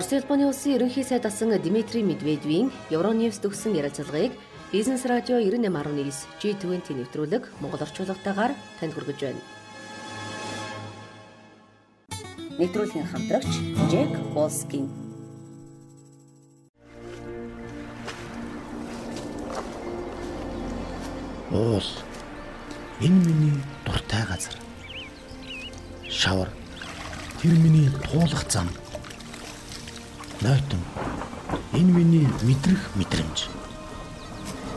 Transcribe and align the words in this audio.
Орос 0.00 0.12
улбаны 0.16 0.46
улсын 0.48 0.72
ерөнхий 0.76 1.04
сайд 1.04 1.26
асан 1.26 1.52
Дмитрий 1.60 2.02
Медведевийн 2.02 2.72
Евроньюс 2.88 3.36
төгсөн 3.36 3.76
ярилцлагыг 3.76 4.32
Бизнес 4.72 5.04
радио 5.04 5.36
98.9 5.36 6.40
G20 6.40 6.96
нэвтрүүлэг 6.96 7.44
Монгол 7.60 7.84
орчуулгатаагаар 7.84 8.56
танд 8.80 8.96
хүргэж 8.96 9.18
байна. 9.20 9.42
Нэвтрүүлгийн 12.56 13.08
хамтрагч 13.12 13.52
Джек 13.92 14.16
Болскин. 14.32 14.88
Уул. 21.52 21.84
Энэ 23.04 23.20
миний 23.28 23.60
дуртай 23.84 24.24
газар. 24.24 24.56
Шавар. 26.08 26.48
Тэр 27.42 27.52
миний 27.52 27.92
туулах 28.08 28.48
зам 28.48 28.72
Нойтон. 30.40 30.80
Энэ 31.76 31.92
миний 31.92 32.26
мэдрэх 32.40 32.96
мэдрэмж. 32.96 33.52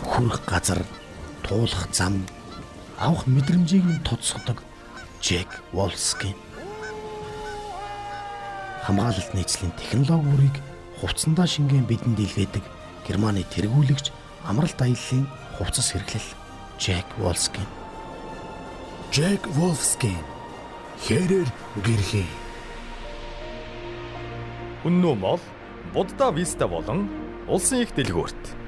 Хүрх 0.04 0.44
газар, 0.44 0.84
туулах 1.42 1.88
зам, 1.96 2.28
авах 3.00 3.24
мэдрэмжийг 3.28 3.86
нь 3.88 4.04
тоцсодог 4.04 4.60
Джек 5.22 5.64
Волскин. 5.72 6.36
Хамгаалалт 8.84 9.34
нийцлийн 9.34 9.72
технологи 9.80 10.28
бүрийг 10.28 10.56
хувцсандаа 11.00 11.48
шингэн 11.48 11.88
бидэнд 11.88 12.20
илгээдэг 12.20 12.64
Германы 13.08 13.48
тэргүүлэгч 13.48 14.12
амралт 14.44 14.80
аяллаа 14.84 15.24
хувцас 15.56 15.96
хэрэглэл 15.96 16.30
Джек 16.76 17.08
Волскин. 17.16 17.68
Джек 19.16 19.48
Волскин 19.56 20.20
хэрээр 21.08 21.48
гэрхий. 21.88 22.28
Үнэн 24.84 25.16
мол 25.16 25.40
Будда 25.92 26.32
Виста 26.32 26.68
болон 26.68 27.10
улсын 27.48 27.84
их 27.84 27.92
дэлгүүрт 27.94 28.64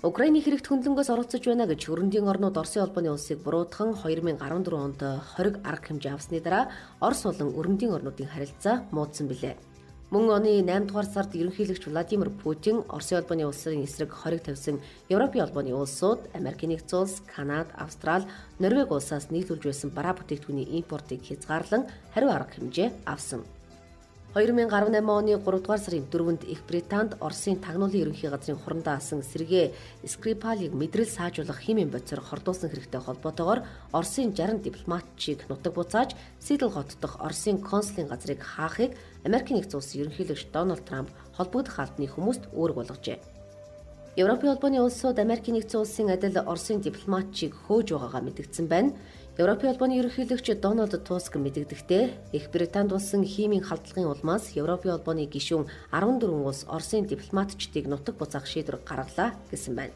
Украиний 0.00 0.40
хэрэгт 0.44 0.68
хөндлөнгөөс 0.68 1.10
оролцож 1.12 1.44
байна 1.44 1.64
гэж 1.68 1.80
хөрөндийн 1.88 2.28
орнууд 2.28 2.56
Оросын 2.60 2.84
холбооны 2.84 3.12
улсыг 3.12 3.40
буруутган 3.44 3.96
2014 3.96 4.72
онд 4.72 5.00
хориг 5.32 5.60
арга 5.64 5.86
хэмжээ 5.92 6.12
авсны 6.16 6.40
дараа 6.40 6.68
Орос 7.00 7.24
болон 7.24 7.52
өрөндийн 7.56 7.92
орнуудын 7.96 8.32
харилцаа 8.32 8.88
муудсан 8.96 9.28
билээ. 9.28 9.69
Мөн 10.10 10.26
оны 10.34 10.50
8 10.58 10.88
дугаар 10.90 11.06
сард 11.06 11.36
ерөнхийлөгч 11.38 11.86
Владимир 11.86 12.30
Путин 12.42 12.82
Оросын 12.90 13.22
улбаны 13.22 13.46
улсын 13.46 13.84
эсрэг 13.86 14.10
хориг 14.10 14.42
тавьсан 14.42 14.82
Европын 15.08 15.44
улбаны 15.46 15.70
улсууд 15.70 16.20
Америк 16.34 16.66
нэгдсэн 16.66 16.98
улс, 16.98 17.22
Канада, 17.30 17.70
Австрали, 17.78 18.26
Норвеги 18.58 18.90
улсаас 18.90 19.30
нийлүүлж 19.30 19.62
байсан 19.70 19.94
бараа 19.94 20.18
бүтээгдэхүүний 20.18 20.66
импортыг 20.82 21.22
хязгаарлан 21.22 21.86
хариу 22.12 22.30
арга 22.34 22.58
хэмжээ 22.58 22.90
авсан. 23.06 23.46
2018 24.32 25.10
оны 25.10 25.34
3 25.42 25.42
дугаар 25.42 25.80
сарын 25.82 26.06
4-нд 26.06 26.44
Их 26.46 26.62
Британд 26.62 27.16
Оросын 27.18 27.58
тагнуулын 27.58 28.02
ерөнхий 28.02 28.30
газрын 28.30 28.62
хурандаа 28.62 28.94
асан 29.02 29.24
Сергей 29.26 29.74
Скрипалийг 30.06 30.72
мэдрэл 30.72 31.10
саажуулах 31.10 31.58
химийн 31.58 31.90
бодисоор 31.90 32.22
хордуулсан 32.22 32.70
хэрэгтэй 32.70 33.00
холбоотойгоор 33.02 33.66
Оросын 33.90 34.30
60 34.30 34.62
дипломатчийг 34.62 35.50
нутаг 35.50 35.74
буцааж 35.74 36.14
Сидл 36.38 36.70
хот 36.70 36.94
дахь 37.02 37.18
Оросын 37.18 37.58
консулын 37.58 38.06
газрыг 38.06 38.38
хаахыг 38.38 38.94
Америк 39.26 39.50
нэгдсэн 39.50 39.78
улсын 39.82 40.00
ерөнхийлөгч 40.02 40.46
Дональд 40.54 40.86
Трамп 40.86 41.10
холбогдох 41.34 41.82
албаны 41.82 42.06
хүмүүст 42.06 42.54
үүрэг 42.54 42.76
болгожээ. 42.78 43.18
Европын 44.16 44.50
холбооны 44.50 44.82
улсууд 44.82 45.22
Америк 45.22 45.46
нэгдсэн 45.46 45.80
улсын 45.86 46.10
адил 46.10 46.42
Оросын 46.42 46.82
дипломатчийг 46.82 47.54
хөөж 47.54 47.94
байгаагаа 47.94 48.26
мэдгдсэн 48.26 48.66
байна. 48.66 48.90
Европын 49.38 49.70
холбооны 49.70 50.02
ерөнхийлөгч 50.02 50.58
Дональд 50.58 50.98
Туск 51.06 51.38
мэдэгдэхдээ 51.38 52.34
Их 52.34 52.50
Британд 52.50 52.90
болсон 52.90 53.22
химийн 53.22 53.62
халдлагын 53.62 54.10
улмаас 54.10 54.50
Европын 54.58 54.98
холбооны 54.98 55.30
гишүүн 55.30 55.70
14 55.94 56.26
улс 56.26 56.66
Оросын 56.66 57.06
дипломатчдыг 57.06 57.86
нутаг 57.86 58.18
буцаах 58.18 58.50
шийдвэр 58.50 58.82
гаргалаа 58.82 59.38
гэсэн 59.54 59.78
байна. 59.78 59.94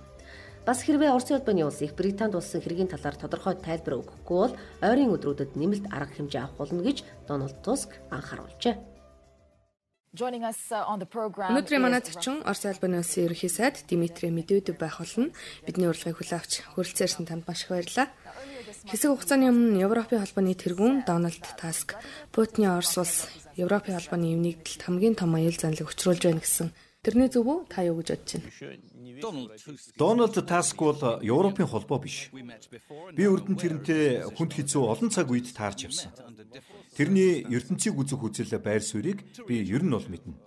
Бас 0.62 0.86
хэрвээ 0.86 1.10
Оросын 1.10 1.42
холбооны 1.42 1.66
улс 1.66 1.82
Их 1.82 1.98
Британд 1.98 2.38
болсон 2.38 2.62
хэргийн 2.62 2.94
талаар 2.94 3.18
тодорхой 3.18 3.58
тайлбар 3.58 3.98
өгөхгүй 3.98 4.38
бол 4.38 4.54
ойрын 4.78 5.10
өдрүүдэд 5.10 5.58
нэмэлт 5.58 5.90
арга 5.90 6.14
хэмжээ 6.14 6.42
авах 6.46 6.70
болно 6.70 6.86
гэж 6.86 7.02
Дональд 7.26 7.58
Туск 7.66 7.98
анхааруулжээ. 8.14 8.93
Өнөөдрийн 10.14 11.82
манай 11.82 11.98
зочин 11.98 12.38
Орос 12.46 12.62
албаны 12.70 13.02
улсын 13.02 13.26
ерөнхий 13.26 13.50
сайд 13.50 13.82
Дмитрий 13.90 14.30
Медведев 14.30 14.78
байх 14.78 15.02
болно. 15.02 15.34
Бидний 15.66 15.90
урилгыг 15.90 16.22
хүлээн 16.22 16.38
авч 16.38 16.62
хүрэлцээрсэн 16.78 17.26
танд 17.26 17.42
маш 17.50 17.66
их 17.66 17.74
баярлалаа. 17.74 18.06
Хэсэг 18.86 19.10
хугацааны 19.10 19.50
өмнө 19.50 19.82
Европын 19.82 20.22
холбооны 20.22 20.54
тэргүүн 20.54 21.02
Дональд 21.02 21.42
Таск 21.58 21.98
Путиний 22.30 22.70
Орос 22.70 22.94
улс 22.94 23.26
Европын 23.58 23.98
холбооны 23.98 24.38
эв 24.38 24.38
нэгдэлд 24.38 24.82
хамгийн 24.86 25.18
том 25.18 25.34
аюул 25.34 25.58
занлыг 25.58 25.90
учруулж 25.90 26.22
байна 26.22 26.38
гэсэн 26.46 26.70
тэрний 27.02 27.26
зөв 27.26 27.50
үү? 27.50 27.58
Та 27.66 27.82
юу 27.82 27.98
гэж 27.98 28.14
бодож 28.14 28.30
байна? 28.38 28.78
Дональд 29.98 30.36
Таск 30.46 30.78
бол 30.78 31.02
Европын 31.26 31.66
холбоо 31.66 31.98
биш. 31.98 32.30
Би 32.30 33.24
өрдөн 33.26 33.58
тэрнтэй 33.58 34.30
хүнд 34.30 34.52
хэцүү 34.62 34.82
олон 34.84 35.10
цаг 35.10 35.26
үед 35.26 35.50
таарч 35.50 35.90
явсан. 35.90 36.14
Тэрний 36.94 37.42
ертөнцийг 37.50 37.98
үзэх 37.98 38.22
үзэл 38.22 38.54
байр 38.62 38.82
суурийг 38.82 39.26
би 39.50 39.66
ер 39.66 39.82
нь 39.82 39.90
бол 39.90 40.06
мэднэ. 40.06 40.38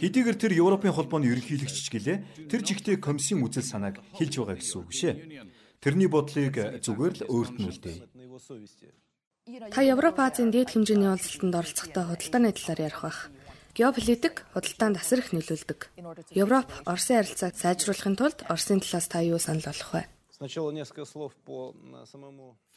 Хэдийгээр 0.00 0.36
тэр 0.40 0.52
Европын 0.56 0.96
холбооны 0.96 1.28
ерөнхийлөгч 1.28 1.86
гэлээ 1.92 2.48
тэр 2.48 2.60
жигтэй 2.64 2.96
комиссийн 2.96 3.44
үзэл 3.44 3.68
санааг 3.68 4.00
хэлж 4.16 4.34
байгаа 4.40 4.56
гэсэн 4.56 4.80
үг 4.80 4.92
шээ. 4.96 5.14
Тэрний 5.84 6.08
бодлыг 6.08 6.80
зүгээр 6.80 7.14
л 7.20 7.28
өөрт 7.28 7.56
нь 7.60 7.68
үлдээе. 7.68 8.00
Та 9.72 9.80
Европ 9.82 10.16
Азийн 10.20 10.52
дээд 10.52 10.72
хэмжээний 10.72 11.10
уулзалтанд 11.10 11.56
оролцохдоо 11.56 12.04
худалдааны 12.08 12.52
талаар 12.54 12.80
ярих 12.88 13.00
бах. 13.02 13.18
Геополитик 13.74 14.46
худалдаанд 14.54 14.96
асар 15.00 15.20
их 15.24 15.32
нөлөөлдөг. 15.32 15.90
Европ 16.36 16.68
Оросын 16.86 17.18
харилцааг 17.18 17.54
сайжруулахын 17.56 18.16
тулд 18.16 18.38
Оросын 18.46 18.80
талаас 18.80 19.06
та 19.08 19.24
юу 19.24 19.40
санал 19.40 19.66
болгох 19.66 19.92
вэ? 19.94 20.02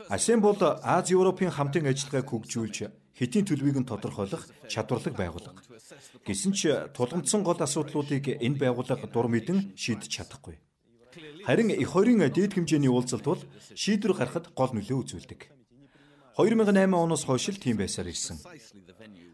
Асем 0.09 0.41
бол 0.41 0.59
Аз 0.83 1.07
Европын 1.11 1.47
хамтын 1.47 1.87
ажиллагааг 1.87 2.27
хөгжүүлж 2.27 2.91
хэдийн 3.15 3.47
төлөвийг 3.47 3.79
нь 3.79 3.87
тодорхойлох 3.87 4.43
чадварлаг 4.67 5.15
байгууллага. 5.15 5.63
Гэсэн 6.27 6.51
ч 6.51 6.91
тулгамдсан 6.91 7.39
гол 7.47 7.55
асуудлуудыг 7.55 8.35
энэ 8.35 8.59
байгууллага 8.59 9.07
дур 9.07 9.31
мэдэн 9.31 9.79
шийдэж 9.79 10.11
чадахгүй. 10.11 10.59
Харин 11.47 11.71
их 11.71 11.95
хоёрын 11.95 12.27
дээд 12.27 12.59
хэмжээний 12.59 12.91
уулзалт 12.91 13.23
бол 13.23 13.41
шийдвэр 13.79 14.11
гаргахад 14.11 14.51
гол 14.51 14.71
нөлөө 14.75 14.99
үзүүлдэг. 14.99 15.41
2008 16.35 16.91
оноос 16.91 17.23
хойш 17.23 17.47
л 17.53 17.63
тийм 17.63 17.79
байсаар 17.79 18.11
ирсэн. 18.11 18.43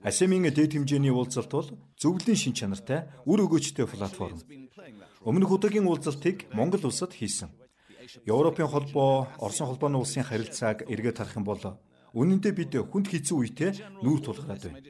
Асемийн 0.06 0.54
дээд 0.54 0.78
хэмжээний 0.78 1.10
уулзалт 1.10 1.50
бол 1.50 1.70
зөвлөлийн 1.98 2.38
шин 2.38 2.54
чанартай, 2.54 3.10
үр 3.26 3.42
өгөөчтэй 3.48 3.88
платформ. 3.90 4.38
Өмнөх 5.26 5.50
удаагийн 5.50 5.88
уулзалтыг 5.88 6.52
Монгол 6.54 6.92
улсад 6.92 7.16
хийсэн. 7.16 7.50
Европын 8.26 8.68
холбоо, 8.68 9.28
Оросын 9.38 9.68
холбооны 9.68 9.98
улсын 9.98 10.24
харилцааг 10.24 10.90
эргээд 10.90 11.18
харах 11.18 11.38
юм 11.38 11.46
бол 11.46 11.62
үнэндээ 12.14 12.54
бид 12.58 12.74
хүнд 12.90 13.08
хэцүү 13.10 13.38
үедээ 13.38 13.72
нүүр 14.02 14.20
тулгараад 14.26 14.64
байна. 14.66 14.82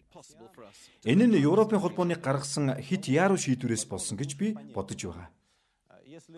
Энэ 1.03 1.25
нь 1.27 1.43
Европын 1.43 1.83
холбооны 1.83 2.15
гаргасан 2.15 2.79
хит 2.79 3.11
яруу 3.11 3.35
шийдвэрээс 3.35 3.85
болсон 3.91 4.15
гэж 4.15 4.31
би 4.39 4.55
бодож 4.75 4.99
байгаа. 5.03 5.27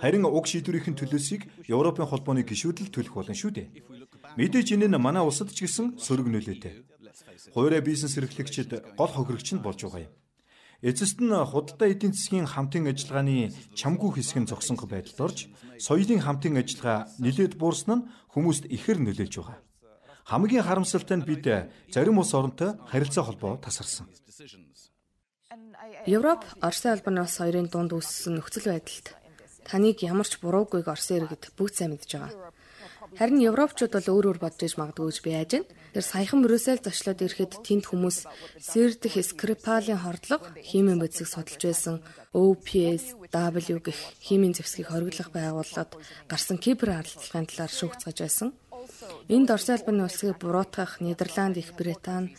Харин 0.01 0.25
уг 0.25 0.45
шийдвэрийн 0.49 0.97
төлөөсийг 0.97 1.69
Европын 1.69 2.09
холбооны 2.09 2.41
гишүүдэл 2.41 2.89
төлөх 2.89 3.13
болно 3.13 3.35
шүү 3.37 3.51
дээ. 3.53 3.67
Мэдээж 4.37 4.73
энэ 4.77 4.87
нь 4.89 4.97
манай 4.97 5.21
улсад 5.21 5.53
ч 5.53 5.65
гэсэн 5.65 6.01
сөрөг 6.01 6.27
нөлөөтэй. 6.29 6.85
Хуурай 7.53 7.81
бизнес 7.81 8.17
эрхлэгчид 8.17 8.97
гол 8.97 9.11
хохирогч 9.11 9.53
нь 9.53 9.63
болж 9.65 9.81
байгаа 9.83 10.05
юм. 10.05 10.13
Эцэст 10.81 11.21
нь 11.21 11.29
худалдаа 11.29 11.93
эдийн 11.93 12.13
засгийн 12.17 12.49
хамтын 12.49 12.89
ажиллагааны 12.89 13.53
чамгүй 13.77 14.17
хэсэг 14.17 14.37
нь 14.41 14.49
зогсонх 14.49 14.89
байдалд 14.89 15.19
орж, 15.21 15.37
соёлын 15.77 16.25
хамтын 16.25 16.57
ажиллагаа 16.57 17.05
нэлээд 17.21 17.53
буурсан 17.61 17.89
нь 17.93 18.05
хүмүүст 18.33 18.65
ихэр 18.65 18.97
нөлөөлж 18.97 19.35
байгаа. 19.37 19.61
Хамгийн 20.25 20.65
харамсалтай 20.65 21.21
нь 21.21 21.27
бид 21.29 21.45
зарим 21.93 22.17
улс 22.17 22.33
оронтой 22.33 22.81
харилцаа 22.89 23.23
холбоо 23.29 23.61
тасарсан. 23.61 24.09
Европ, 26.09 26.41
Оросын 26.65 26.97
албаны 26.97 27.21
улс 27.21 27.37
хоёрын 27.37 27.69
дунд 27.69 27.93
үүссэн 27.93 28.41
нөхцөл 28.41 28.73
байдалд 28.73 29.13
таныг 29.69 30.01
ямар 30.01 30.25
ч 30.25 30.41
буруугүйг 30.41 30.89
Оросын 30.89 31.21
иргэд 31.21 31.53
бүгд 31.53 31.77
сайн 31.77 31.93
мэдж 31.93 32.09
байгаа. 32.17 32.49
Харин 33.19 33.43
европчууд 33.43 33.91
бол 33.91 34.07
өөр 34.07 34.25
өөр 34.31 34.39
бодож 34.39 34.63
иж 34.63 34.75
магадгүй 34.79 35.11
гэж 35.11 35.17
би 35.19 35.31
яаж 35.35 35.51
байна. 35.51 35.67
Тэр 35.91 36.05
саяхан 36.07 36.39
Брюссел 36.39 36.79
зочлоод 36.79 37.19
ирэхэд 37.19 37.59
тэнд 37.59 37.85
хүмүүс 37.91 38.23
Сэрдэх 38.55 39.19
Скрипалийн 39.19 39.99
хордлого 39.99 40.47
химийн 40.63 40.99
бодисыг 41.03 41.27
судалж 41.27 41.59
байсан 41.59 41.95
OPS 42.31 43.19
W 43.35 43.77
гэх 43.83 43.99
химийн 44.23 44.55
зэвсгийг 44.55 44.87
хориглох 44.87 45.27
байгууллагад 45.35 45.91
гарсан 46.31 46.55
кибер 46.55 46.95
халдлагын 46.95 47.51
талаар 47.51 47.73
шүүгцгаж 47.75 48.17
байсан. 48.23 48.49
Энд 49.27 49.51
Оросын 49.51 49.75
албаны 49.75 50.07
улсыг 50.07 50.39
буруутгах 50.39 51.03
Нидерланд, 51.03 51.59
Их 51.59 51.75
Британи, 51.75 52.35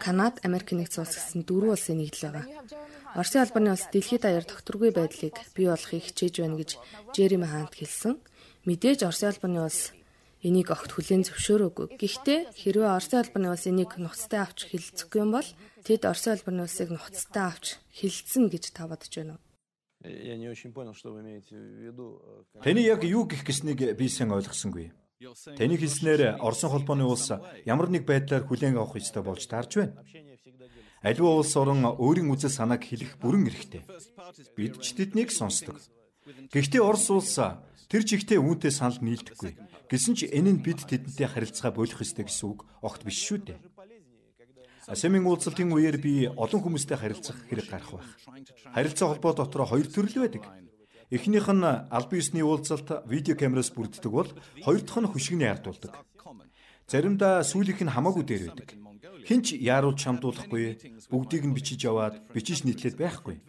Канада, 0.00 0.40
Америк 0.42 0.72
нэгдсэн 0.72 1.04
улс 1.04 1.14
гэсэн 1.20 1.44
дөрвөн 1.44 1.76
улсын 1.76 2.00
нэгдэл 2.00 2.32
байгаа. 2.32 2.48
Оросын 3.14 3.44
албаны 3.44 3.76
улс 3.76 3.86
дэлхийд 3.92 4.24
даяар 4.24 4.48
тогтворгүй 4.48 4.90
байдлыг 4.90 5.36
бий 5.54 5.68
болохыг 5.68 6.02
хичээж 6.02 6.34
байна 6.40 6.56
гэж 6.58 6.70
Жереми 7.14 7.46
Хант 7.46 7.76
хэлсэн. 7.76 8.18
Мэдээж 8.66 9.06
Оросын 9.06 9.30
албаны 9.30 9.60
улс 9.62 9.92
Энийг 10.44 10.68
огт 10.68 10.92
хүлээн 10.92 11.24
зөвшөөрөөгүй. 11.24 11.96
Гэхдээ 11.96 12.52
хэрвээ 12.52 12.92
Оросын 12.92 13.24
албаны 13.24 13.48
улс 13.48 13.64
энийг 13.64 13.96
нухацтай 13.96 14.44
авч 14.44 14.68
хилцэхгүй 14.68 15.20
юм 15.24 15.32
бол 15.32 15.48
тэд 15.88 16.04
Оросын 16.04 16.36
албаны 16.36 16.68
улсыг 16.68 16.92
нухацтай 16.92 17.48
авч 17.48 17.80
хилцэн 17.96 18.52
гэж 18.52 18.76
та 18.76 18.84
бодож 18.84 19.08
байна 19.08 19.40
уу? 19.40 19.42
Я 20.04 20.36
не 20.36 20.52
очень 20.52 20.76
понял, 20.76 20.92
что 20.92 21.16
вы 21.16 21.24
имеете 21.24 21.56
в 21.56 21.80
виду. 21.80 22.20
Таны 22.60 22.84
яг 22.84 23.08
юу 23.08 23.24
гэх 23.24 23.40
гэснийг 23.40 23.96
би 23.96 24.06
сайн 24.12 24.36
ойлгосонгүй. 24.36 24.92
Таны 25.56 25.80
хэлснээр 25.80 26.36
Оросын 26.44 26.68
холбооны 26.68 27.08
улс 27.08 27.32
ямар 27.64 27.88
нэг 27.88 28.04
байдлаар 28.04 28.44
хүлээн 28.44 28.76
авах 28.76 29.00
ёстой 29.00 29.24
болж 29.24 29.48
таарч 29.48 29.80
байна. 29.80 29.96
Аливаа 31.00 31.40
улс 31.40 31.56
орон 31.56 31.88
өөрийн 31.88 32.28
үзэл 32.28 32.52
санааг 32.52 32.84
хэлэх 32.84 33.16
бүрэн 33.16 33.48
эрхтэй. 33.48 33.88
Бид 34.52 34.76
ч 34.84 34.92
тэднийг 34.92 35.32
сонсдог. 35.32 35.80
Гэхдээ 36.24 36.80
Орос 36.80 37.08
улс 37.12 37.36
тэр 37.92 38.02
чигтээ 38.08 38.40
үүнтэй 38.40 38.72
санал 38.72 38.96
нийлдэхгүй. 39.04 39.52
Гэсэн 39.92 40.14
ч 40.16 40.20
энэ 40.32 40.56
нь 40.56 40.64
бид 40.64 40.88
тэдэнтэй 40.88 41.28
харилцаа 41.28 41.68
болох 41.68 42.00
ёстой 42.00 42.24
гэсэн 42.24 42.48
үг 42.48 42.64
огт 42.80 43.04
биш 43.04 43.20
шүү 43.20 43.38
дээ. 43.44 43.58
Асемийн 44.88 45.28
уулзалтын 45.28 45.68
үеэр 45.68 46.00
би 46.00 46.28
олон 46.28 46.60
хүмүүстэй 46.64 46.96
харилцах 46.96 47.36
хэрэг 47.48 47.68
гарах 47.68 47.92
байх. 48.00 48.08
Харилцаа 48.72 49.06
холбоо 49.12 49.32
дотор 49.36 49.68
хоёр 49.68 49.88
төрөл 49.88 50.24
байдаг. 50.24 50.44
Эхнийх 51.12 51.48
нь 51.52 51.64
албан 51.64 52.20
ёсны 52.20 52.40
уулзалт 52.40 52.88
видео 53.04 53.36
камераас 53.36 53.68
бүрддэг 53.76 54.12
бол 54.12 54.28
хоёр 54.64 54.80
дахь 54.80 55.00
нь 55.04 55.12
хөшигний 55.12 55.48
ардуулдаг. 55.52 55.92
Заримдаа 56.88 57.44
сүүлийнх 57.44 57.80
нь 57.84 57.92
хамаагүй 57.92 58.24
дээр 58.24 58.42
байдаг. 58.52 58.68
Хинч 59.24 59.56
яаруулж 59.56 60.00
шамдуулахгүй, 60.04 60.64
бүгдийг 61.08 61.48
нь 61.48 61.56
бичиж 61.56 61.88
яваад 61.88 62.20
бичиж 62.32 62.64
нийтлээд 62.68 63.00
байхгүй. 63.00 63.40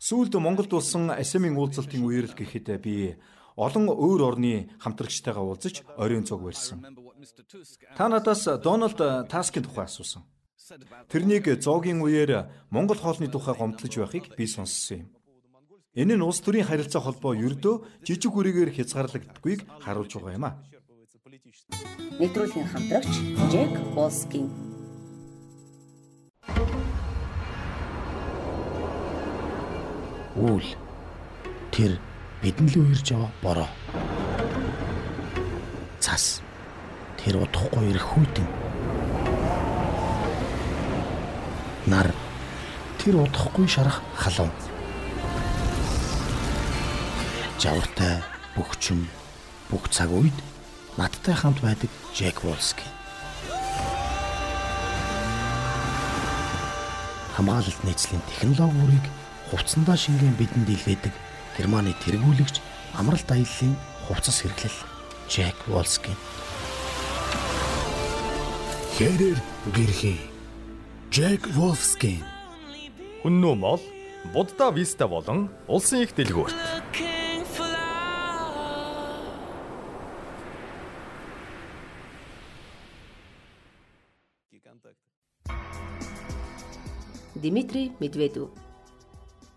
Сүүлд 0.00 0.32
Монголд 0.40 0.72
болсон 0.72 1.12
Асемийн 1.12 1.60
уулзалтын 1.60 2.00
үеэр 2.00 2.32
л 2.32 2.38
гэхэд 2.40 2.80
би 2.80 3.20
олон 3.60 3.92
өөр 3.92 4.20
орны 4.24 4.72
хамтрагчтайгаа 4.80 5.44
уулзаж 5.44 5.84
оройн 6.00 6.24
цуг 6.24 6.40
барьсан. 6.40 6.80
Та 7.96 8.08
надаас 8.08 8.48
Дональд 8.64 8.96
Таскийн 9.28 9.64
тухай 9.68 9.84
асуусан. 9.84 10.24
Тэрнийг 11.12 11.60
зоогийн 11.60 12.00
үеэр 12.00 12.48
Монгол 12.70 12.96
хоолны 12.96 13.28
тухай 13.28 13.54
гомдлож 13.54 13.92
байхыг 13.92 14.32
би 14.36 14.46
сонссон 14.46 15.04
юм. 15.04 15.08
Энэ 15.98 16.14
нь 16.16 16.22
улс 16.22 16.40
төрийн 16.40 16.64
харилцаа 16.64 17.02
холбоо 17.02 17.34
ердөө 17.34 18.06
жижиг 18.06 18.30
үрээгээр 18.30 18.70
хязгаарлагддаггүйг 18.78 19.66
харуулж 19.82 20.12
байгаа 20.14 20.38
юм 20.38 20.46
а. 20.46 20.52
Нэвтрүүлгийн 22.22 22.68
хамтрагч 22.70 23.12
Джек 23.50 23.74
Волскин. 23.98 24.69
Үйл 30.40 30.72
тэр 31.68 32.00
бидэн 32.40 32.72
лөө 32.72 32.96
ирж 32.96 33.12
байгаа 33.12 33.32
бороо. 33.44 33.70
Цас 36.00 36.40
тэр 37.20 37.44
удахгүй 37.44 37.92
ирэх 37.92 38.08
хүйтэн 38.08 38.48
нар 41.92 42.08
тэр 42.96 43.20
удахгүй 43.20 43.68
шарах 43.68 44.00
халуун. 44.16 44.48
Жавартай 47.60 48.24
бөхчм 48.56 49.04
бүх 49.68 49.92
цаг 49.92 50.08
үед 50.08 50.36
надтай 50.96 51.36
хамт 51.36 51.60
байдаг 51.60 51.92
Джек 52.16 52.40
Волски. 52.40 52.88
Хамгаалалт 57.36 57.84
нийцлийн 57.84 58.24
технологи 58.24 58.80
бүрийг 58.80 59.19
хувцсандаа 59.50 59.98
шингэн 59.98 60.34
бидэнд 60.38 60.68
илгээдэг 60.70 61.14
Германы 61.58 61.92
тэргүүлэгч 62.06 62.62
амралт 62.94 63.28
аяллаа 63.30 63.74
хувцас 64.06 64.42
хэрэглэл 64.42 64.78
Джек 65.28 65.58
Волски. 65.66 66.14
Хэрэр 68.94 69.38
гэрхий 69.74 70.20
Jack 71.10 71.42
Wolfskin. 71.58 72.22
Үннүү 73.26 73.54
мол 73.58 73.82
Будда 74.32 74.70
Виста 74.70 75.08
болон 75.10 75.50
улсын 75.66 76.06
их 76.06 76.14
дэлгүүрт. 76.14 76.54
Дмитрий 87.34 87.90
Медведев 87.98 88.50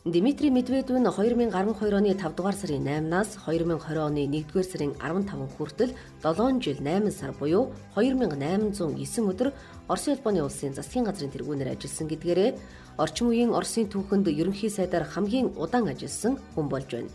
Дмитрий 0.05 0.49
Медведев 0.49 0.97
нь 0.99 1.07
2012 1.07 1.95
оны 1.95 2.11
5 2.13 2.35
дугаар 2.35 2.55
сарын 2.55 2.83
8-наас 2.83 3.39
2020 3.47 4.03
оны 4.03 4.27
1-р 4.27 4.63
сарын 4.67 4.91
15 4.99 5.55
хүртэл 5.55 5.95
7 6.21 6.59
жил 6.59 6.77
8 6.83 7.11
сар 7.11 7.31
буюу 7.31 7.71
2809 7.95 9.31
өдөр 9.31 9.53
Оросын 9.87 10.19
улбаны 10.19 10.43
улсын 10.43 10.75
засгийн 10.75 11.07
газрын 11.07 11.31
тэргүүнээр 11.31 11.71
ажилласан 11.79 12.11
гэдгээрээ 12.11 12.51
орчин 12.99 13.27
үеийн 13.31 13.55
Оросын 13.55 13.87
түүхэнд 13.87 14.27
ерөнхий 14.27 14.67
сайдаар 14.67 15.07
хамгийн 15.07 15.55
удаан 15.55 15.87
ажилласан 15.87 16.35
хүн 16.51 16.67
болж 16.67 16.91
байна. 16.91 17.11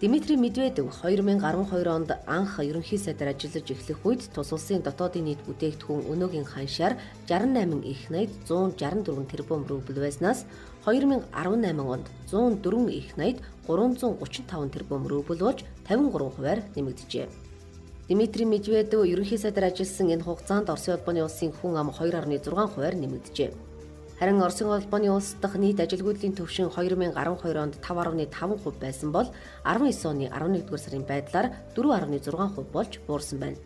Дмитрий 0.00 0.36
Медведев 0.36 0.94
2012 1.02 1.88
онд 1.90 2.10
анх 2.26 2.60
ерөнхий 2.62 2.98
сайдаар 3.02 3.34
ажиллаж 3.34 3.66
эхлэх 3.66 4.06
үед 4.06 4.22
тус 4.30 4.52
улсын 4.54 4.78
дотоодын 4.78 5.26
нийт 5.26 5.42
бүтээгдэхүүн 5.42 6.06
өнөөгийн 6.14 6.46
ханшаар 6.46 6.94
68 7.26 7.82
их 7.82 8.06
найд 8.06 8.30
164 8.46 9.26
тэрбум 9.26 9.66
рубль 9.66 9.98
байснаас 9.98 10.46
2018 10.88 11.80
онд 11.80 12.06
104 12.32 12.88
их 12.88 13.16
найд 13.18 13.42
335 13.66 14.72
тэрбум 14.72 15.06
рубль 15.06 15.36
болж 15.36 15.64
53 15.86 16.30
хувиар 16.34 16.62
нэмэгджээ. 16.76 17.28
Дмитрий 18.08 18.46
Медведев 18.46 19.04
ерөнхий 19.04 19.36
сайдаар 19.36 19.66
ажилласан 19.68 20.08
энэ 20.14 20.24
хугацаанд 20.24 20.70
Оросын 20.70 20.94
улбаны 20.96 21.20
улсын 21.24 21.52
хүн 21.52 21.76
ам 21.76 21.90
2.6 21.90 22.72
хувиар 22.72 22.94
нэмэгджээ. 22.96 23.50
Харин 24.18 24.40
Оросын 24.40 24.68
улбаны 24.72 25.12
улс 25.12 25.36
дахь 25.42 25.60
нийт 25.60 25.78
ажилгүйдлийн 25.78 26.32
төвшин 26.32 26.72
2012 26.72 27.60
онд 27.64 27.74
5.5% 27.84 28.80
байсан 28.80 29.12
бол 29.12 29.28
19 29.64 30.08
оны 30.08 30.32
11-р 30.32 30.78
сарын 30.80 31.04
байдлаар 31.04 31.52
4.6% 31.76 32.64
болж 32.72 32.92
буурсан 33.06 33.38
байна. 33.38 33.58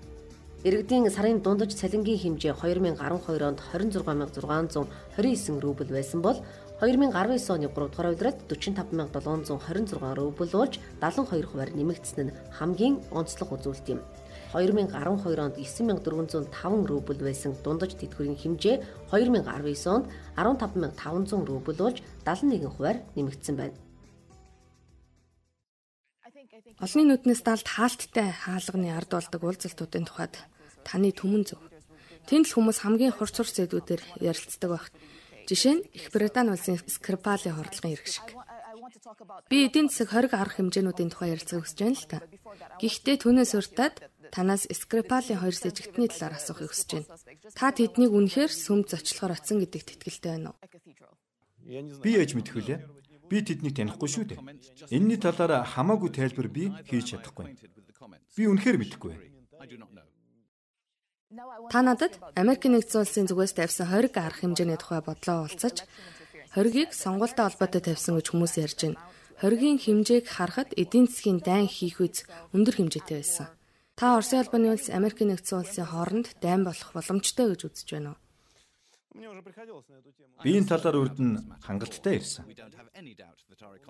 Иргэдийн 0.62 1.10
сарын 1.10 1.42
дундаж 1.42 1.74
цалингийн 1.74 2.18
хэмжээ 2.18 2.54
2012 2.54 3.42
онд 3.42 3.58
26629 3.74 5.58
рубль 5.58 5.90
байсан 5.90 6.22
бол 6.22 6.38
2019 6.82 7.54
оны 7.54 7.68
3 7.70 7.94
дугаар 7.94 8.10
улиралд 8.10 8.42
45726 8.50 10.18
рубль 10.18 10.50
болж 10.50 10.74
72 10.98 11.46
хувиар 11.46 11.70
нэмэгдсэн 11.78 12.26
нь 12.26 12.34
хамгийн 12.58 12.98
онцлог 13.14 13.54
үзүүлэлт 13.54 13.86
юм. 13.94 14.00
2012 14.50 14.90
онд 15.46 15.54
9405 15.62 16.90
рубль 16.90 17.22
байсан 17.22 17.54
дундаж 17.62 17.94
тэтгэврийн 17.94 18.34
хэмжээ 18.34 18.76
2019 19.14 19.94
онд 19.94 20.10
15500 20.34 21.46
рубль 21.46 21.78
болж 21.78 22.02
71 22.26 22.66
хувиар 22.66 22.98
нэмэгдсэн 23.14 23.54
байна. 23.54 23.78
Олонний 26.82 27.14
нүднээс 27.14 27.42
далд 27.46 27.66
хаалттай 27.70 28.34
хаалганы 28.34 28.90
ард 28.90 29.10
болдог 29.14 29.38
уулзалтуудын 29.46 30.10
тухайд 30.10 30.34
таны 30.82 31.14
түмэн 31.14 31.46
зөв. 31.46 31.62
Тэнд 32.26 32.50
л 32.50 32.54
хүмүүс 32.58 32.82
хамгийн 32.82 33.14
хурц 33.14 33.38
хурц 33.38 33.54
зэдвүүдээр 33.54 34.02
ярилцдаг 34.18 34.70
байх. 34.70 34.86
Жишээ 35.48 35.74
нь 35.74 35.86
Их 35.92 36.10
Британи 36.14 36.50
улсын 36.54 36.78
Скрипалийн 36.86 37.56
хордлогын 37.56 37.92
хэрэг 37.92 38.08
шиг. 38.08 38.26
Би 39.50 39.66
эдийн 39.66 39.88
засаг 39.88 40.08
хориг 40.10 40.32
арга 40.34 40.58
хэмжээнүүдийн 40.58 41.10
тухай 41.10 41.34
ярилцах 41.34 41.64
хүсэж 41.64 41.78
байна 41.82 41.98
л 41.98 42.10
та. 42.10 42.18
Гэхдээ 42.80 43.16
түүнээс 43.22 43.52
уртад 43.58 43.94
танаас 44.34 44.66
Скрипалийн 44.70 45.40
хоёр 45.40 45.56
сэжигтний 45.56 46.08
талаар 46.08 46.38
асуухыг 46.38 46.70
хүсэж 46.70 46.90
байна. 46.94 47.08
Та 47.54 47.70
тэднийг 47.74 48.12
үнэхээр 48.14 48.52
сүмд 48.52 48.86
зочлохоор 48.90 49.36
оцсон 49.36 49.60
гэдэгт 49.62 49.98
итгэлтэй 49.98 50.30
байна 50.38 50.54
уу? 50.54 50.58
Би 52.02 52.10
яаж 52.18 52.34
мэдэх 52.34 52.54
вүлээ? 52.58 52.78
Би 53.30 53.36
тэднийг 53.40 53.74
танихгүй 53.76 54.08
шүү 54.10 54.24
дээ. 54.34 54.40
Энийний 54.92 55.20
талаар 55.20 55.64
хамаагүй 55.64 56.10
тайлбар 56.12 56.48
би 56.52 56.68
хийж 56.88 57.16
чадахгүй. 57.16 57.54
Би 58.36 58.42
үнэхээр 58.50 58.76
мэдэхгүй 58.82 59.10
байна. 59.14 59.92
Та 61.72 61.80
надад 61.80 62.20
Америк 62.36 62.68
нэгдсэн 62.68 63.08
улсын 63.08 63.24
зүгээс 63.24 63.56
тавьсан 63.56 63.88
хориг 63.88 64.20
арга 64.20 64.44
хэмжээний 64.44 64.76
тухай 64.76 65.00
бодлоо 65.00 65.48
уулзаж 65.48 65.88
хоригийг 66.52 66.92
сонгуультай 66.92 67.48
холбоотой 67.48 67.80
тавьсан 67.80 68.20
гэж 68.20 68.26
хүмүүс 68.28 68.54
ярьж 68.60 68.78
байна. 68.84 69.00
Хоригийн 69.40 69.80
хэмжээг 69.80 70.28
харахад 70.28 70.76
эдийн 70.76 71.08
засгийн 71.08 71.40
дайн 71.40 71.72
хийх 71.72 72.04
үз 72.04 72.28
өндөр 72.52 72.76
хэмжээтэй 72.76 73.24
байсан. 73.24 73.48
Та 73.96 74.20
Оросын 74.20 74.44
албаны 74.44 74.76
улс 74.76 74.92
Америк 74.92 75.24
нэгдсэн 75.24 75.56
улсын 75.64 75.88
хооронд 75.88 76.36
дайн 76.44 76.68
болох 76.68 76.92
боломжтой 76.92 77.56
гэж 77.56 77.60
үзэж 77.64 77.88
байна 77.96 78.12
уу? 78.12 78.20
Би 80.44 80.50
энэ 80.60 80.68
талаар 80.68 81.16
нь 81.16 81.40
хангалттай 81.64 82.20
ирсэн. 82.20 82.44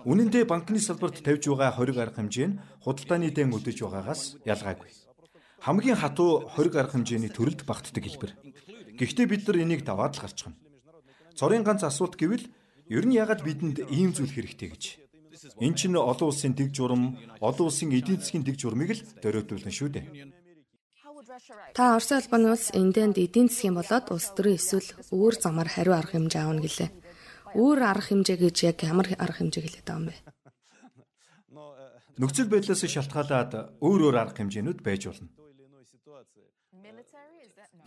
Үнэн 0.07 0.31
дээр 0.31 0.47
банкны 0.47 0.79
салбарт 0.79 1.19
тавьж 1.19 1.43
байгаа 1.51 1.75
хориг 1.75 1.99
арга 1.99 2.23
хэмжээ 2.23 2.47
нь 2.47 2.59
худалдааны 2.87 3.35
дэм 3.35 3.51
өдөж 3.51 3.83
байгаагаас 3.83 4.39
ялгаагүй 4.47 4.87
хамгийн 5.63 5.95
хатуу 5.95 6.51
хориг 6.53 6.75
арга 6.75 6.99
хэмжээний 6.99 7.31
төрөлд 7.31 7.63
багтдаг 7.63 8.03
хэлбэр. 8.03 8.35
Гэхдээ 8.99 9.27
бид 9.31 9.47
нар 9.47 9.57
энийг 9.63 9.81
даваад 9.87 10.19
л 10.19 10.23
гарчихна. 10.27 10.59
Цорын 11.39 11.63
ганц 11.63 11.87
асуулт 11.87 12.19
гэвэл 12.19 12.45
ер 12.91 13.03
нь 13.07 13.15
ягаад 13.15 13.41
бидэнд 13.47 13.87
ийм 13.87 14.11
зүйл 14.11 14.35
хэрэгтэй 14.35 14.69
гэж. 14.75 14.83
Эн 15.63 15.73
чинь 15.79 15.95
олон 15.95 16.27
улсын 16.29 16.51
дэг 16.51 16.75
журам, 16.75 17.15
олон 17.39 17.67
улсын 17.71 17.95
эдийн 17.95 18.19
засгийн 18.19 18.43
дэг 18.43 18.59
журмыг 18.59 18.91
л 18.91 19.01
дөрөөдүүлнэ 19.23 19.71
шүү 19.71 19.89
дээ. 19.95 20.05
Та 21.73 21.95
Оросын 21.95 22.19
албаны 22.19 22.53
улс 22.53 22.69
эндээнд 22.75 23.17
эдийн 23.17 23.47
засгийн 23.47 23.79
болоод 23.79 24.11
улс 24.11 24.29
төрийн 24.35 24.59
эсвэл 24.59 24.89
өөр 25.15 25.35
замаар 25.39 25.71
хариу 25.71 25.95
арга 25.95 26.19
хэмжээ 26.19 26.43
авна 26.43 26.61
гэлээ. 26.61 26.91
Өөр 27.55 27.79
арга 27.81 28.07
хэмжээ 28.11 28.37
гэж 28.37 28.55
яг 28.69 28.77
ямар 28.83 29.07
арга 29.17 29.39
хэмжээ 29.41 29.63
хэлээд 29.63 29.87
байгаа 29.87 29.99
юм 29.99 30.07
бэ? 30.11 30.15
Нөхцөл 32.21 32.51
байдлаас 32.51 32.83
шалтгаалаад 32.85 33.81
өөр 33.81 33.99
өөр 34.11 34.15
арга 34.21 34.37
хэмжээнүүд 34.37 34.79
байж 34.85 35.09
болно. 35.09 35.33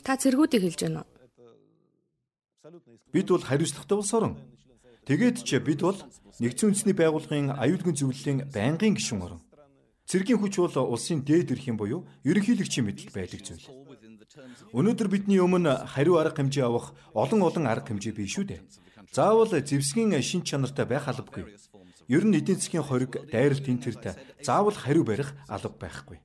Та 0.05 0.17
цэргүүдийг 0.17 0.63
хэлж 0.63 0.81
байна 0.87 1.03
уу? 1.03 1.11
Бид 3.13 3.27
бол 3.31 3.43
хариуцлагатай 3.43 3.97
улс 3.99 4.13
орон. 4.15 4.35
Тэгээд 5.07 5.47
ч 5.47 5.59
бид 5.63 5.81
бол 5.87 5.99
нэгдсэн 6.43 6.75
үндэсний 6.75 6.97
байгууллагын 6.99 7.55
аюулгүй 7.55 7.95
зөвлөлийн 7.95 8.51
байнгын 8.51 8.99
гишүүн 8.99 9.23
орон. 9.23 9.43
Цэргийн 10.11 10.39
хүч 10.43 10.55
бол 10.59 10.95
улсын 10.95 11.23
дээд 11.23 11.55
эрхийн 11.55 11.79
буюу 11.79 12.07
ерөнхийлөгчийн 12.27 12.87
мэдлэг 12.87 13.11
байдаг 13.15 13.41
зүйл. 13.43 13.67
Өнөөдөр 14.75 15.09
бидний 15.11 15.39
өмнө 15.43 15.87
хариу 15.95 16.19
арга 16.19 16.43
хэмжээ 16.43 16.67
авах 16.67 16.95
олон 17.15 17.43
олон 17.47 17.67
арга 17.67 17.91
хэмжээ 17.91 18.15
бий 18.15 18.27
шүү 18.27 18.45
дээ. 18.51 18.61
Заавал 19.15 19.51
зэвсгийн 19.51 20.15
шин 20.23 20.43
чанартай 20.43 20.87
байх 20.87 21.07
албагүй. 21.07 21.55
Ер 22.07 22.23
нь 22.27 22.39
эдийн 22.39 22.59
засгийн 22.59 22.87
хориг 22.87 23.31
дайралт 23.31 23.67
энэ 23.67 23.83
төрт 23.83 24.05
заавал 24.43 24.75
хариу 24.75 25.03
барих 25.07 25.35
алба 25.47 25.71
байхгүй. 25.75 26.19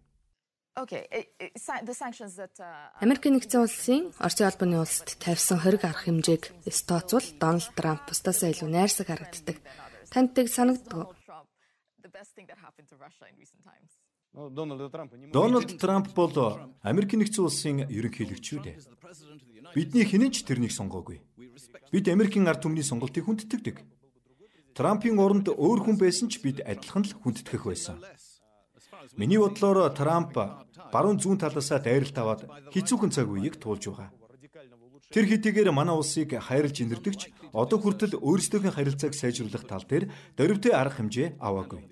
Америк 3.04 3.26
нэгдсэн 3.28 3.60
улсын 3.60 4.16
Оросын 4.24 4.48
албаны 4.48 4.80
улсад 4.80 5.20
тавьсан 5.20 5.60
хориг 5.60 5.84
арга 5.84 6.08
хэмжээг 6.08 6.44
стоцвол 6.72 7.28
Дональд 7.36 7.76
Трамп 7.76 8.08
бусдаасаа 8.08 8.56
илүү 8.56 8.70
найрсаг 8.72 9.12
харагддаг. 9.12 9.60
Танд 10.08 10.32
тэг 10.32 10.48
санагддаг. 10.48 11.12
Дональд 15.36 15.76
Трамп 15.76 16.08
бол 16.16 16.32
Америк 16.88 17.20
нэгдсэн 17.20 17.44
улсын 17.44 17.84
ерөнхийлөгч 17.92 18.46
шүү 18.48 18.64
дээ. 18.64 18.80
Бидний 19.76 20.08
хинэн 20.08 20.32
ч 20.32 20.48
тэрнийг 20.48 20.72
сонгоогүй. 20.72 21.20
Бид 21.92 22.08
Америкийн 22.08 22.48
ард 22.48 22.64
түмний 22.64 22.88
сонголтыг 22.88 23.28
хүндэтгдэг. 23.28 23.84
Трампын 24.72 25.20
оронд 25.20 25.52
өөр 25.52 25.84
хүн 25.84 26.00
байсан 26.00 26.32
ч 26.32 26.40
бид 26.40 26.64
адилхан 26.64 27.04
л 27.04 27.12
хүндэтгэх 27.12 27.68
байсан. 27.68 28.00
Миний 29.18 29.38
бодлоор 29.38 29.90
Трамп 29.94 30.36
баруун 30.94 31.18
зүүн 31.18 31.40
талаасаа 31.42 31.80
дайралт 31.80 32.18
аваад 32.18 32.42
хэцүүхэн 32.74 33.12
цаг 33.12 33.28
үеийг 33.30 33.58
туулж 33.58 33.90
байгаа. 33.90 34.10
Тэр 35.12 35.26
хэдийгээр 35.28 35.76
манай 35.76 35.96
улсыг 35.96 36.40
хайрлж 36.40 36.88
инэрдэгч 36.88 37.52
одоо 37.52 37.78
хүртэл 37.84 38.16
өөрсдийнхөө 38.24 38.72
харилцааг 38.72 39.12
сайжруулах 39.12 39.68
тал 39.68 39.84
дээр 39.84 40.08
дөрвтэй 40.40 40.72
арга 40.72 41.04
хэмжээ 41.04 41.28
аваагүй. 41.36 41.84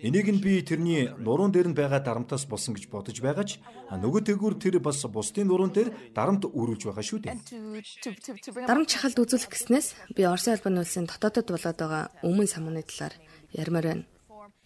Энийг 0.00 0.32
нь 0.32 0.40
би 0.40 0.64
тэрний 0.64 1.12
нуруунд 1.20 1.52
дээр 1.52 1.68
нь 1.68 1.76
байгаа 1.76 2.00
дарамтаас 2.00 2.48
болсон 2.48 2.72
гэж 2.72 2.88
бодож 2.88 3.20
байгаа 3.20 3.44
ч 3.44 3.60
нөгөө 3.92 4.24
тэгүр 4.24 4.56
тэр 4.56 4.80
бас 4.80 5.04
бусдын 5.04 5.52
нуруунд 5.52 5.76
дээр 5.76 5.92
дарамт 6.16 6.48
өрүүлж 6.48 6.88
байгаа 6.88 7.04
шүү 7.04 7.20
дээ. 7.28 7.36
Дарамт 8.64 8.88
чахалд 8.88 9.20
үзүүлэх 9.20 9.52
гэснээс 9.52 10.16
би 10.16 10.24
Оросын 10.24 10.56
албаны 10.56 10.80
улсын 10.80 11.04
дотоодод 11.04 11.52
болоод 11.52 11.76
байгаа 11.76 12.04
өмнө 12.24 12.48
самууны 12.48 12.80
талаар 12.88 13.14
ярмаар 13.52 13.86
байна. 13.92 14.04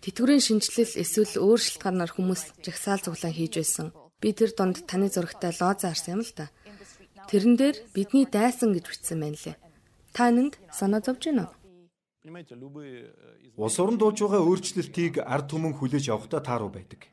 Тэтгэврийн 0.05 0.45
шинжилэл 0.45 1.01
эсвэл 1.01 1.41
өөр 1.41 1.61
шалтгаанаар 1.65 2.13
хүмүүс 2.13 2.61
жагсаал 2.61 3.01
цуглаан 3.01 3.33
хийж 3.33 3.57
байсан. 3.57 3.89
Би 4.21 4.37
тэр 4.37 4.53
донд 4.53 4.85
таны 4.85 5.09
зурагтай 5.09 5.57
лооза 5.57 5.97
харсан 5.97 6.21
юм 6.21 6.23
л 6.29 6.33
да. 6.37 6.53
Тэрэн 7.33 7.57
дээр 7.57 7.77
бидний 7.97 8.29
дайсан 8.29 8.77
гэж 8.77 8.85
бичсэн 8.85 9.17
байна 9.25 9.41
лээ. 9.41 9.57
Та 10.13 10.29
энэнд 10.29 10.61
санаа 10.69 11.01
зовж 11.01 11.33
байна 11.33 11.49
уу? 11.49 11.57
Улс 13.57 13.77
орон 13.81 13.97
дууж 13.97 14.21
байгаа 14.21 14.45
өөрчлөлтийг 14.45 15.25
ард 15.25 15.49
түмэн 15.49 15.73
хүлээж 15.73 16.13
авахдаа 16.13 16.45
тааруу 16.45 16.69
байдаг. 16.69 17.09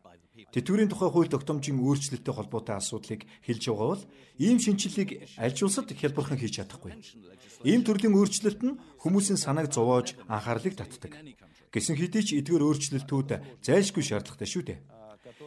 Тэтгэврийн 0.51 0.91
тухай 0.91 1.07
хууль 1.07 1.31
тогтоомжийн 1.31 1.79
өөрчлөлттэй 1.79 2.33
холбоотой 2.35 2.75
асуудлыг 2.75 3.23
хэлж 3.47 3.63
байгаа 3.71 3.87
бол 3.95 4.03
ийм 4.35 4.59
шинжилгээг 4.59 5.39
аль 5.39 5.55
ч 5.55 5.63
улсад 5.63 5.87
хялбархан 5.95 6.35
хийж 6.35 6.59
чадахгүй. 6.59 6.91
Ийм 7.63 7.87
төрлийн 7.87 8.15
өөрчлөлт 8.19 8.61
нь 8.67 8.79
хүмүүсийн 8.99 9.39
санааг 9.39 9.71
зовоож 9.71 10.19
анхаарлыг 10.27 10.75
татдаг. 10.75 11.15
Гэсэн 11.71 11.95
хэдий 11.95 12.23
ч 12.27 12.29
эдгээр 12.35 12.67
өөрчлөлтүүд 12.67 13.29
зайлшгүй 13.63 14.03
шаардлагатай 14.03 14.47
шүү 14.47 14.63
дээ. 14.67 14.79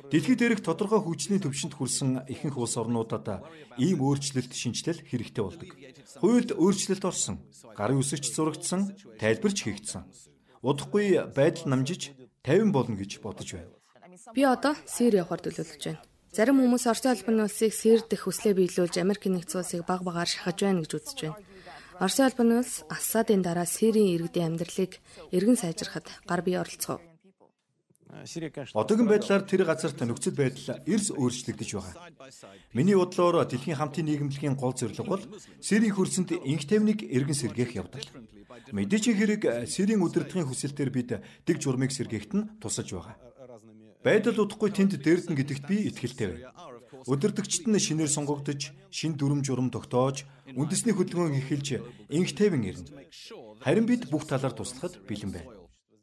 Дэлхийд 0.08 0.40
дээрх 0.40 0.60
тодорхой 0.64 1.00
хөгжлийн 1.04 1.44
төвшөнд 1.44 1.76
хүрсэн 1.76 2.10
ихэнх 2.32 2.56
улс 2.56 2.74
орнуудад 2.80 3.44
ийм 3.76 4.00
өөрчлөлт 4.00 4.52
шинжилэл 4.56 5.04
хэрэгтэй 5.04 5.44
болдог. 5.44 5.70
Хуульд 6.20 6.50
өөрчлөлт 6.56 7.04
орсон, 7.04 7.36
гарын 7.76 8.00
үсэгч 8.00 8.32
зурагдсан, 8.32 8.96
тайлбарч 9.20 9.58
хийгдсэн. 9.64 10.08
Удахгүй 10.64 11.28
байдал 11.36 11.68
намжиж 11.68 12.16
50 12.40 12.72
болно 12.72 12.96
гэж 12.96 13.20
бодож 13.20 13.48
байна. 13.52 13.72
Би 14.32 14.42
одоо 14.48 14.74
Сир 14.88 15.12
явахаар 15.12 15.44
төлөвлөж 15.44 15.82
байна. 15.84 16.00
Зарим 16.32 16.58
хүмүүс 16.64 16.84
Оросын 16.88 17.12
албаны 17.12 17.44
улсыг 17.44 17.72
Сир 17.76 18.00
дэх 18.08 18.24
хүслээ 18.24 18.56
биелүүлж 18.56 18.96
Америк 18.98 19.28
нэгдсэн 19.28 19.60
улсыг 19.60 19.86
баг 19.86 20.02
багаар 20.02 20.28
шахаж 20.28 20.58
байна 20.64 20.80
гэж 20.82 20.92
үзэж 20.96 21.18
байна. 21.28 21.38
Оросын 22.00 22.26
албаны 22.26 22.58
улс 22.58 22.82
Ассадын 22.90 23.42
дараа 23.42 23.66
Сирийн 23.66 24.14
иргэдийн 24.14 24.54
амьдралыг 24.54 24.98
эргэн 25.30 25.58
сайжрахад 25.58 26.06
гар 26.26 26.42
бие 26.42 26.58
оролцов. 26.58 27.00
Одоогийн 28.74 29.10
байдлаар 29.10 29.42
тэр 29.42 29.62
газарт 29.66 29.98
нөхцөл 30.02 30.38
байдал 30.38 30.78
эрс 30.86 31.10
өөрчлөгдөж 31.10 31.70
байгаа. 31.74 31.94
Миний 32.74 32.94
бодлоор 32.94 33.42
дэлхийн 33.46 33.78
хамтын 33.78 34.06
нийгэмлэгийн 34.06 34.54
гол 34.54 34.74
зорилго 34.74 35.06
бол 35.06 35.24
Сирийн 35.58 35.94
хөрсөнд 35.94 36.30
инх 36.46 36.66
тавныг 36.66 37.02
эргэн 37.02 37.34
сэргээх 37.34 37.74
явдал. 37.74 38.06
Мэдээч 38.70 39.04
хэрэг 39.18 39.42
Сирийн 39.66 40.02
удирдлагын 40.02 40.46
хүсэлтээр 40.46 40.90
бид 40.94 41.10
дэг 41.46 41.56
журмыг 41.58 41.90
сэргээхт 41.90 42.32
нь 42.38 42.48
тусаж 42.62 42.90
байгаа. 42.94 43.18
Байдал 44.06 44.46
удахгүй 44.46 44.70
тэнд 44.70 45.00
дээрдэн 45.02 45.34
гэдэгт 45.34 45.64
би 45.66 45.90
итгэлтэй 45.90 46.26
байна. 46.30 46.73
Өдөртөгчд 47.02 47.66
нь 47.66 47.82
шинээр 47.82 48.08
сонгогдож, 48.08 48.70
шин 48.94 49.18
дүрм 49.18 49.42
журам 49.42 49.68
тогтоож, 49.74 50.24
үндэсний 50.54 50.94
хөдөлгөөн 50.94 51.38
эхэлж 51.42 51.82
инх 52.14 52.30
тайван 52.38 52.62
ирнэ. 52.62 53.10
Харин 53.60 53.86
бид 53.90 54.06
бүх 54.08 54.24
талаар 54.30 54.54
туслахад 54.54 55.02
бэлэн 55.08 55.32
байна. 55.34 55.50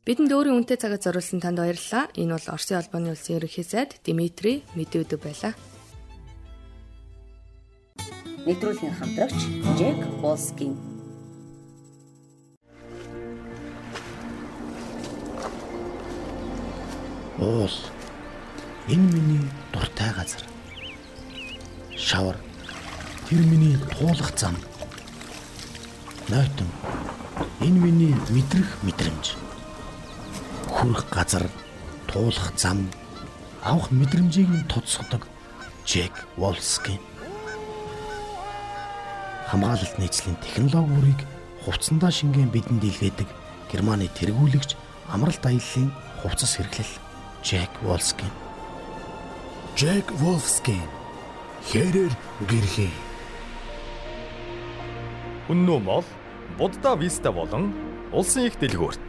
Бидэнд 0.02 0.34
өөрийн 0.34 0.58
үнэтэй 0.58 0.82
цагаа 0.82 0.98
зориулсан 0.98 1.40
танд 1.40 1.62
баярлалаа. 1.62 2.10
Энэ 2.18 2.34
бол 2.34 2.48
Оросын 2.52 2.82
албаны 2.82 3.14
улсын 3.14 3.38
ерөнхий 3.38 3.62
сайд 3.62 4.02
Дмитрий 4.02 4.66
Медведев 4.74 5.22
байлаа. 5.22 5.54
Нэвтрүүлгийн 8.50 8.98
хамтрагч 8.98 9.40
Джек 9.78 10.02
Волскин. 10.26 10.74
Уул. 17.38 17.76
Энэ 18.90 19.06
миний 19.14 19.46
дуртай 19.72 20.10
газар 20.18 20.51
шавар. 22.02 22.38
Тэр 23.30 23.46
миний 23.46 23.78
туулах 23.78 24.34
зам. 24.38 24.58
Нойтон. 26.28 26.68
Энэ 27.60 27.80
миний 27.80 28.16
мэдрэх 28.30 28.82
мэдрэмж. 28.84 29.36
Хүрх 30.68 31.06
газар, 31.10 31.50
туулах 32.08 32.54
зам, 32.58 32.90
авах 33.64 33.92
мэдрэмжийг 33.92 34.50
нь 34.50 34.68
тодсгодог 34.68 35.28
Джек 35.86 36.26
Волскин. 36.38 37.00
Хамгаалалт 39.50 40.00
нийцлийн 40.00 40.38
технологи 40.42 40.90
бүрийг 40.90 41.22
хувцсандаа 41.66 42.12
шингэн 42.12 42.50
бидэнд 42.50 42.84
илгээдэг 42.84 43.28
Германы 43.72 44.08
тэргүүлэгч 44.08 44.76
амралт 45.14 45.44
аяллаа 45.46 45.92
хувцас 46.24 46.56
хэрэглэл 46.56 46.94
Джек 47.44 47.72
Волскин. 47.84 48.32
Джек 49.76 50.08
Wolfskin 50.22 51.01
Хэрээр 51.68 52.14
гэрхий. 52.50 52.92
Үнэн 55.50 55.84
мол 55.84 56.06
Будда 56.58 56.96
Виста 56.96 57.32
болон 57.32 57.74
улсын 58.12 58.48
их 58.48 58.60
дэлгүүрт. 58.60 59.08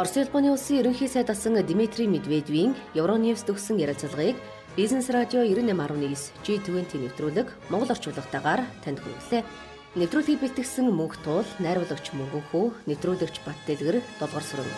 Оросын 0.00 0.24
улбаны 0.24 0.48
улсын 0.50 0.80
ерөнхий 0.80 1.08
сайд 1.08 1.28
асан 1.28 1.60
Дмитрий 1.60 2.08
Медведевийн 2.08 2.72
Евроньюс 2.94 3.44
төгсөн 3.44 3.76
ярилцлагыг 3.84 4.36
Бизнес 4.76 5.10
радио 5.10 5.42
98.9 5.44 6.30
G20 6.46 6.96
нэвтрүүлэг 7.04 7.48
Монгол 7.68 7.92
орчуулгатаагаар 7.92 8.64
танд 8.80 9.02
хүргэлээ. 9.02 9.42
Нэвтрүүлгийг 9.98 10.38
бэлтгэсэн 10.38 10.86
мөнх 10.94 11.18
туул 11.26 11.48
найруулагч 11.58 12.14
мөнгөнхөө 12.14 12.86
нэвтрүүлэгч 12.86 13.42
Бат 13.42 13.58
Дэлгэр 13.66 13.98
долгор 14.22 14.44
сүрэн 14.46 14.70